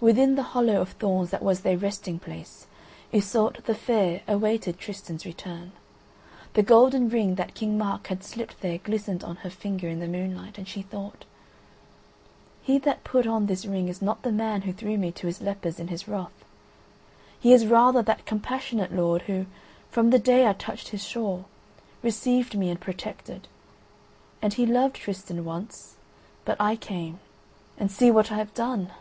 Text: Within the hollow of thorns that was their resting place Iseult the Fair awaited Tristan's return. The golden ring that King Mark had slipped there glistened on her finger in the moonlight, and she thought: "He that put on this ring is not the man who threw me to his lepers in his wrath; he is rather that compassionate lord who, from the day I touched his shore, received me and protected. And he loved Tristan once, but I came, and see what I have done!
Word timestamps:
Within 0.00 0.36
the 0.36 0.44
hollow 0.54 0.80
of 0.80 0.90
thorns 0.90 1.30
that 1.30 1.42
was 1.42 1.62
their 1.62 1.76
resting 1.76 2.20
place 2.20 2.68
Iseult 3.12 3.64
the 3.64 3.74
Fair 3.74 4.20
awaited 4.28 4.78
Tristan's 4.78 5.26
return. 5.26 5.72
The 6.54 6.62
golden 6.62 7.08
ring 7.08 7.34
that 7.34 7.56
King 7.56 7.76
Mark 7.76 8.06
had 8.06 8.22
slipped 8.22 8.60
there 8.60 8.78
glistened 8.78 9.24
on 9.24 9.34
her 9.42 9.50
finger 9.50 9.88
in 9.88 9.98
the 9.98 10.06
moonlight, 10.06 10.56
and 10.56 10.68
she 10.68 10.82
thought: 10.82 11.24
"He 12.62 12.78
that 12.78 13.02
put 13.02 13.26
on 13.26 13.46
this 13.46 13.66
ring 13.66 13.88
is 13.88 14.00
not 14.00 14.22
the 14.22 14.30
man 14.30 14.62
who 14.62 14.72
threw 14.72 14.96
me 14.96 15.10
to 15.10 15.26
his 15.26 15.42
lepers 15.42 15.80
in 15.80 15.88
his 15.88 16.06
wrath; 16.06 16.44
he 17.40 17.52
is 17.52 17.66
rather 17.66 18.02
that 18.02 18.24
compassionate 18.24 18.94
lord 18.94 19.22
who, 19.22 19.46
from 19.90 20.10
the 20.10 20.20
day 20.20 20.46
I 20.46 20.52
touched 20.52 20.90
his 20.90 21.02
shore, 21.02 21.44
received 22.04 22.56
me 22.56 22.70
and 22.70 22.80
protected. 22.80 23.48
And 24.40 24.54
he 24.54 24.64
loved 24.64 24.94
Tristan 24.94 25.44
once, 25.44 25.96
but 26.44 26.56
I 26.60 26.76
came, 26.76 27.18
and 27.76 27.90
see 27.90 28.12
what 28.12 28.30
I 28.30 28.36
have 28.36 28.54
done! 28.54 28.92